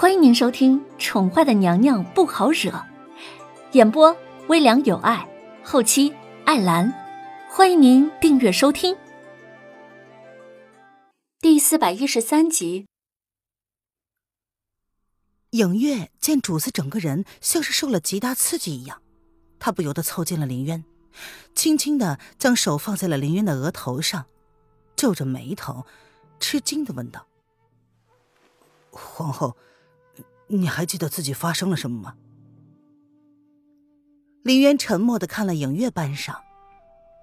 [0.00, 2.70] 欢迎您收听《宠坏的娘娘不好惹》，
[3.72, 5.28] 演播微凉有爱，
[5.64, 6.14] 后期
[6.44, 6.94] 艾兰。
[7.50, 8.96] 欢迎您订阅收听。
[11.40, 12.86] 第四百一十三集。
[15.50, 19.02] 影月见主子整个人像是受了极大刺激一样，
[19.58, 20.84] 她不由得凑近了林渊，
[21.56, 24.26] 轻轻的将手放在了林渊的额头上，
[24.94, 25.84] 皱着眉头，
[26.38, 27.26] 吃惊的问道
[28.92, 29.56] ：“皇后。”
[30.48, 32.16] 你还记得自己发生了什么吗？
[34.42, 36.40] 林渊沉默的看了影月半晌，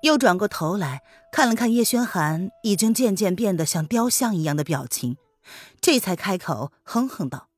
[0.03, 5.17] 又转过头来看了看叶轩寒已经渐渐变得像雕像一样的表情，
[5.81, 7.49] 这才开口哼哼道：“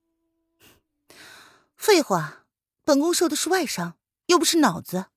[1.75, 2.45] 废话，
[2.86, 3.95] 本宫受的是外伤，
[4.27, 5.08] 又不是脑子。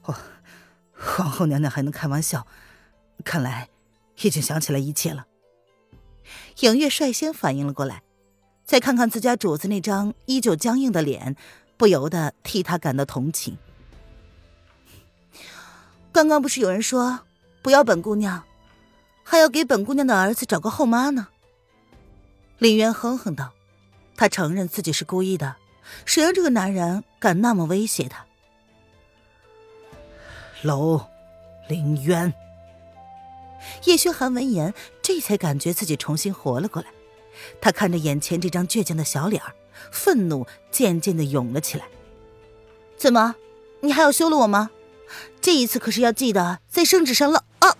[0.00, 0.16] 皇
[0.96, 2.46] 皇后娘娘还能开玩笑，
[3.24, 3.68] 看来
[4.22, 5.26] 已经想起来一切了。”
[6.60, 8.02] 影月率先反应了过来，
[8.64, 11.36] 再看看自家主子那张依旧僵硬的脸，
[11.76, 13.58] 不由得替他感到同情。
[16.10, 17.20] 刚刚不是有人说
[17.62, 18.42] 不要本姑娘，
[19.22, 21.28] 还要给本姑娘的儿子找个后妈呢？
[22.58, 23.52] 林渊哼哼道
[24.16, 25.54] ：“他承认自己是故意的，
[26.04, 28.26] 谁让这个男人敢那么威胁他？”
[30.62, 31.06] 楼，
[31.68, 32.34] 林渊。
[33.84, 34.74] 叶轩寒闻言，
[35.08, 36.88] 这才感觉自己重新活了过来。
[37.62, 39.54] 他看着眼前这张倔强的小脸儿
[39.90, 41.86] 愤怒渐渐的涌了起来。
[42.98, 43.34] 怎么，
[43.80, 44.68] 你还要羞了我吗？
[45.40, 47.74] 这一次可是要记得在圣旨上烙啊！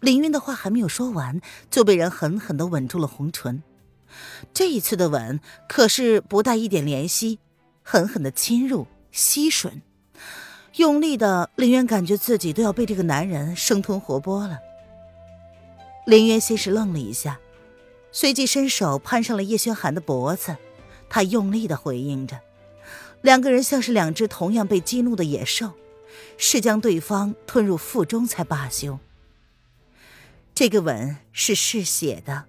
[0.00, 3.62] 林渊的话还没有说完，就被人狠狠的吻住了红唇。
[4.52, 7.38] 这一次的吻可是不带一点怜惜，
[7.84, 9.82] 狠狠的侵入吸吮。
[10.74, 14.58] 用力的林渊感觉自己都要被这个男人生吞活剥了。
[16.04, 17.40] 林渊先是愣了一下，
[18.12, 20.56] 随即伸手攀上了叶轩寒的脖子，
[21.08, 22.40] 他用力的回应着，
[23.22, 25.72] 两个人像是两只同样被激怒的野兽，
[26.36, 28.98] 是将对方吞入腹中才罢休。
[30.54, 32.44] 这个吻是嗜血的、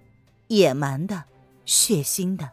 [0.48, 1.24] 野蛮的、
[1.64, 2.50] 血腥的。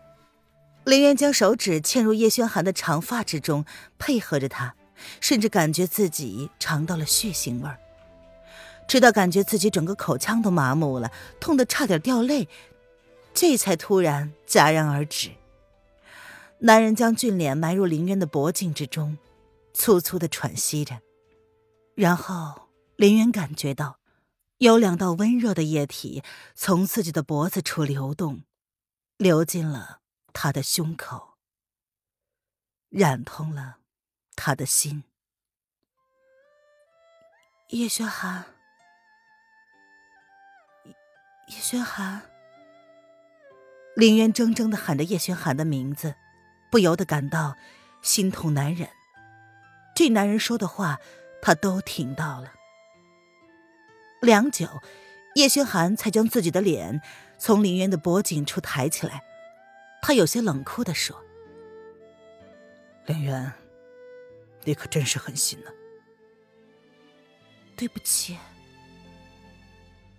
[0.85, 3.65] 林渊将手指嵌入叶轩寒的长发之中，
[3.97, 4.75] 配合着他。
[5.19, 7.77] 甚至感觉自己尝到了血腥味儿，
[8.87, 12.47] 直到感觉自己整个口腔都麻木了，痛得差点掉泪，
[13.33, 15.31] 这才突然戛然而止。
[16.59, 19.17] 男人将俊脸埋入林渊的脖颈之中，
[19.73, 21.01] 粗粗的喘息着，
[21.95, 23.99] 然后林渊感觉到
[24.57, 26.23] 有两道温热的液体
[26.55, 28.43] 从自己的脖子处流动，
[29.17, 29.99] 流进了
[30.31, 31.35] 他的胸口，
[32.89, 33.77] 染通了。
[34.35, 35.03] 他的心，
[37.69, 38.45] 叶轩寒，
[41.47, 42.21] 叶轩寒。
[43.95, 46.15] 林渊怔怔的喊着叶轩寒的名字，
[46.71, 47.55] 不由得感到
[48.01, 48.89] 心痛难忍。
[49.95, 50.99] 这男人说的话，
[51.41, 52.53] 他都听到了。
[54.21, 54.81] 良久，
[55.35, 57.01] 叶轩寒才将自己的脸
[57.37, 59.23] 从林渊的脖颈处抬起来，
[60.01, 61.23] 他有些冷酷的说
[63.05, 63.53] ：“林渊。”
[64.65, 65.69] 你可真是狠心呢！
[67.75, 68.37] 对不起，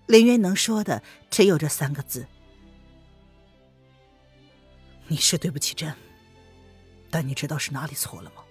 [0.07, 2.27] 林渊能说的只有这三个字。
[5.09, 5.95] 你是对不起朕，
[7.11, 8.43] 但你知道是哪里错了吗？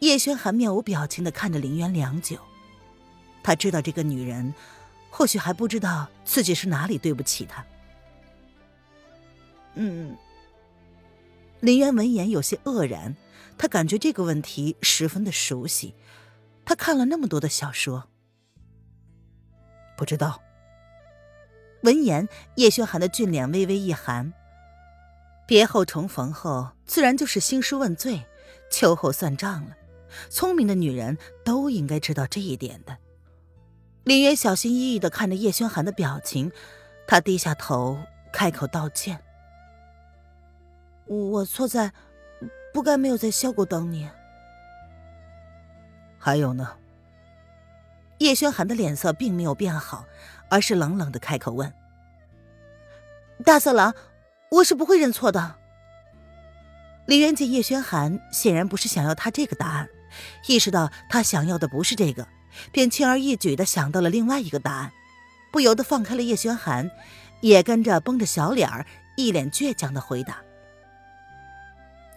[0.00, 2.38] 叶轩寒面无表情的看着林渊良久，
[3.42, 4.54] 他知道这个女人
[5.10, 7.64] 或许还不知道自己是哪里对不起她。
[9.74, 10.16] 嗯。
[11.60, 13.16] 林渊闻言有些愕然。
[13.58, 15.94] 他感觉这个问题十分的熟悉，
[16.64, 18.08] 他看了那么多的小说，
[20.00, 20.40] 不知道。
[21.82, 24.32] 闻言，叶轩寒的俊脸微微一寒。
[25.46, 28.24] 别后重逢后，自然就是兴师问罪，
[28.70, 29.76] 秋后算账了。
[30.30, 32.96] 聪明的女人都应该知道这一点的。
[34.04, 36.50] 林渊小心翼翼的看着叶轩寒的表情，
[37.06, 37.98] 他低下头，
[38.32, 39.22] 开口道歉
[41.06, 41.92] ：“我错在……”
[42.72, 44.08] 不该没有在萧国等你。
[46.18, 46.79] 还有呢？
[48.20, 50.04] 叶轩寒的脸色并没有变好，
[50.50, 51.72] 而是冷冷的开口问
[53.46, 53.94] ：“大色狼，
[54.50, 55.56] 我是不会认错的。”
[57.08, 59.88] 李渊见叶轩寒显然不是想要他这个答案，
[60.46, 62.28] 意识到他想要的不是这个，
[62.70, 64.92] 便轻而易举的想到了另外一个答案，
[65.50, 66.90] 不由得放开了叶轩寒，
[67.40, 68.84] 也跟着绷着小脸儿，
[69.16, 70.42] 一脸倔强的回答。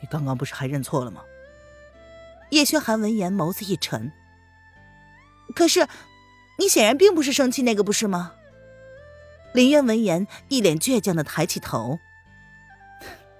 [0.02, 1.22] 你刚刚不是还认错了吗？
[2.50, 4.12] 叶轩寒闻言，眸子一沉。
[5.56, 5.88] 可是，
[6.58, 8.34] 你显然并不是生气那个，不是吗？
[9.54, 12.00] 林渊闻言，一脸倔强的抬起头。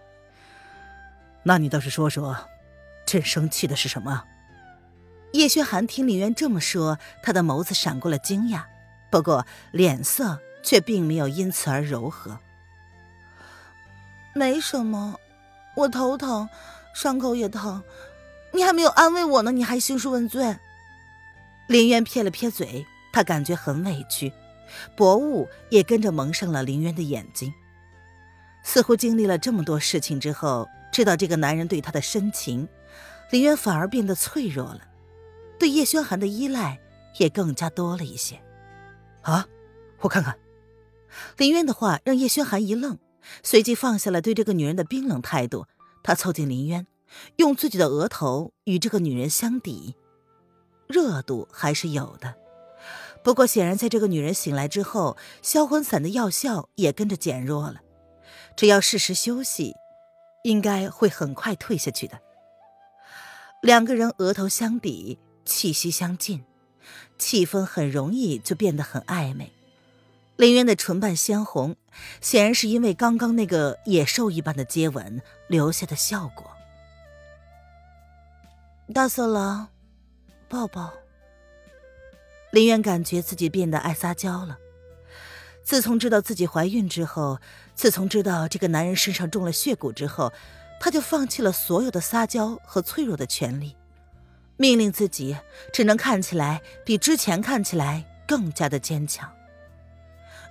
[1.44, 2.38] 那你倒是说说，
[3.06, 4.24] 朕生气的是什么？
[5.34, 8.64] 叶轩寒听林渊这么说，他的眸子闪过了惊讶，
[9.10, 12.40] 不过脸色却并没有因此而柔和。
[14.36, 15.20] 没什么，
[15.76, 16.48] 我头疼，
[16.94, 17.84] 伤口也疼，
[18.52, 20.56] 你还没有安慰我呢，你还兴师问罪。
[21.68, 24.32] 林渊撇了撇嘴，他感觉很委屈，
[24.96, 27.54] 薄雾也跟着蒙上了林渊的眼睛。
[28.64, 32.68] 似乎经历了这么多事情之后，知道这个男人对他的深情，
[33.32, 34.82] 林渊反而变得脆弱了。
[35.60, 36.80] 对叶轩寒的依赖
[37.18, 38.42] 也更加多了一些。
[39.22, 39.48] 啊，
[40.02, 40.38] 我看看。
[41.38, 42.98] 林渊的话让叶轩寒一愣，
[43.44, 45.68] 随即放下了对这个女人的冰冷态度。
[46.02, 46.88] 他凑近林渊，
[47.38, 49.96] 用自己的额头与这个女人相抵，
[50.94, 52.36] 热度还是有的。
[53.24, 57.82] 不过显然，在这个女人醒来之后，销魂散的药效也跟着减弱了。
[58.56, 59.74] 只要适时休息，
[60.44, 62.20] 应该会很快退下去的。
[63.62, 65.20] 两个人额头相抵。
[65.46, 66.46] 气息相近，
[67.18, 69.52] 气氛很容易就变得很暧昧。
[70.38, 71.76] 林渊的唇瓣鲜红，
[72.22, 76.50] 显然是因为刚刚那个野兽一般的接吻留下的效果。
[78.94, 79.68] 大色狼，
[80.54, 80.94] 抱抱。
[82.52, 84.60] 林渊感觉自己变得爱撒娇了。
[85.64, 87.40] 自从知道自己怀孕之后，
[87.74, 90.32] 自从知道这个男人身上中了血蛊之后，
[90.80, 93.76] 他就放弃了所有的撒娇和脆弱的权利。
[94.56, 95.36] 命令自己
[95.74, 99.34] 只能看起来比之前看起来更加的坚强。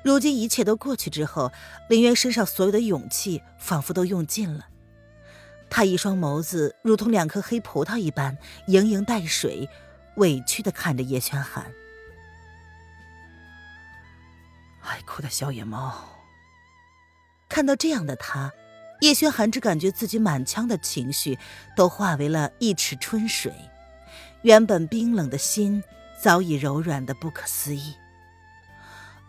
[0.02, 1.52] 如今一切都过去之后，
[1.88, 4.66] 林渊身上所有的勇气仿佛都用尽了。
[5.70, 9.70] 他一双眸子如同两颗黑葡萄一般盈盈带水，
[10.16, 11.72] 委屈的看着叶轩寒。
[14.82, 15.94] 爱哭的小野猫。
[17.48, 18.52] 看到这样的他，
[19.00, 21.38] 叶轩寒只感觉自己满腔的情绪
[21.76, 23.52] 都化为了一池春水。
[24.42, 25.84] 原本冰冷的心
[26.20, 27.94] 早已柔软的不可思议。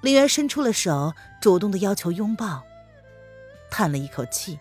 [0.01, 2.63] 林渊伸出了手，主动的要求拥抱。
[3.69, 4.59] 叹了一口气，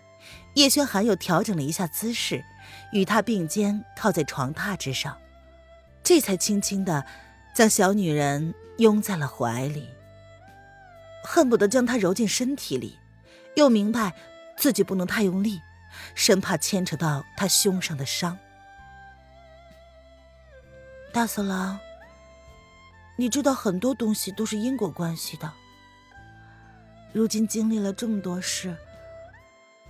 [0.55, 2.43] 叶轩寒又调整了一下姿势，
[2.91, 5.17] 与他并肩靠在床榻之上，
[6.03, 7.05] 这才轻轻的
[7.53, 9.89] 将小女人拥在了怀里，
[11.23, 12.99] 恨不得将她揉进身体里，
[13.55, 14.13] 又明白
[14.57, 15.61] 自己不能太用力，
[16.13, 18.37] 生怕牵扯到她胸上的伤。
[21.13, 21.79] 大色狼，
[23.15, 25.53] 你知道很多东西都是因果关系的。
[27.13, 28.75] 如今经历了这么多事，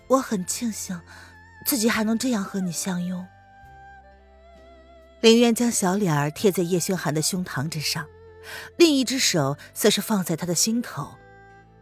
[0.09, 0.99] 我很庆幸
[1.65, 3.25] 自己还能这样和你相拥。
[5.23, 8.09] 林渊将小脸儿贴在叶轩寒的胸膛之上，
[8.77, 11.15] 另一只手则是放在他的心口，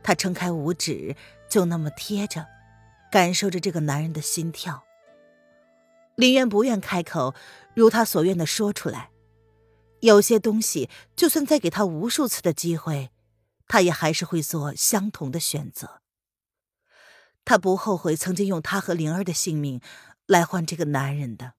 [0.04, 1.16] 他撑开五指，
[1.50, 2.46] 就那么贴着，
[3.12, 4.84] 感受着这个男人的心跳。
[6.18, 7.34] 林渊不愿开口，
[7.74, 9.10] 如他所愿的说出来。
[10.02, 13.10] 有些东西，就算再给他无数次的机会，
[13.68, 16.02] 他也还是会做相同的选择。
[17.44, 19.82] 他不后悔曾经用他和灵儿的性命
[20.28, 21.54] 来换这个男人的。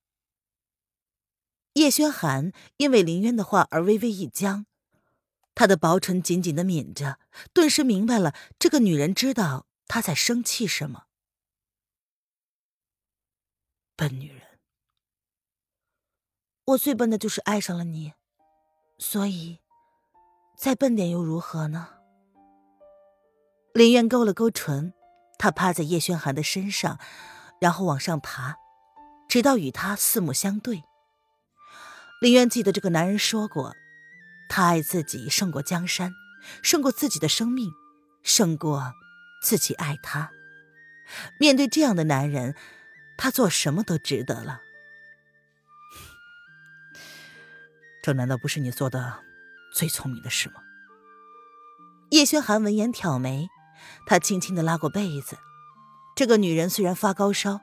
[1.75, 4.67] 叶轩寒因为林渊的话而微微一僵，
[5.55, 7.19] 他的薄唇紧紧的抿着，
[7.53, 11.05] 顿时明白了这个女人知道他在生气什么。
[13.97, 14.43] 笨女人，
[16.65, 18.13] 我最笨的就是爱上了你。
[18.99, 19.59] 所以，
[20.57, 21.89] 再笨点又如何呢？
[23.75, 24.93] 林渊勾了勾唇，
[25.39, 27.01] 他趴在叶轩寒的身上，
[27.61, 28.57] 然后往上爬，
[29.29, 30.85] 直到与他四目相对。
[32.23, 33.75] 林渊记得这个男人说过，
[34.49, 36.15] 他爱自己胜过江山，
[36.63, 37.73] 胜过自己的生命，
[38.23, 38.93] 胜过
[39.43, 40.31] 自己爱他。
[41.41, 42.55] 面对这样的男人，
[43.19, 44.61] 他做什么都值得了。
[48.05, 49.19] 这难道不是你做的
[49.75, 50.63] 最聪明的事吗？
[52.11, 53.49] 叶轩寒闻言挑眉，
[54.07, 55.37] 他轻轻的拉过被子。
[56.15, 57.61] 这个女人虽然发高烧，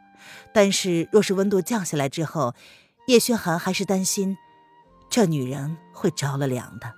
[0.53, 2.53] 但是若是温度降下来之后，
[3.07, 4.35] 叶轩寒还是担心
[5.09, 6.93] 这女人会着了凉的。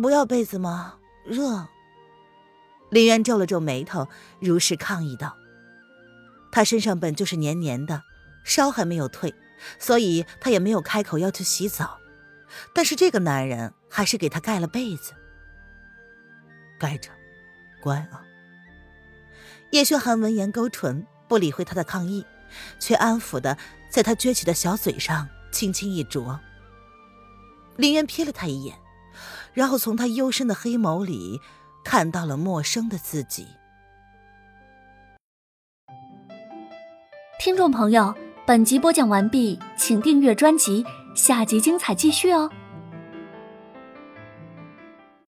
[0.00, 0.94] 不要被子吗？
[1.24, 1.68] 热。
[2.90, 4.08] 林渊皱了皱眉头，
[4.40, 5.36] 如实抗议道
[6.50, 8.02] ：“他身上本就是黏黏的，
[8.44, 9.34] 烧还没有退。”
[9.80, 11.98] 所以他也没有开口要求洗澡，
[12.72, 15.14] 但是这个男人还是给他盖了被子。
[16.78, 17.10] 盖着，
[17.82, 18.22] 乖啊。
[19.72, 22.24] 叶轩寒闻言勾唇，不理会他的抗议，
[22.78, 23.58] 却安抚的
[23.90, 26.38] 在他撅起的小嘴上轻轻一啄。
[27.76, 28.76] 林渊瞥了他一眼，
[29.52, 31.40] 然后从他幽深的黑眸里
[31.84, 33.46] 看到了陌生的自己。
[37.40, 38.14] 听众朋友，
[38.46, 42.50] 本集播讲完毕，请订阅专辑，下集精彩继续哦。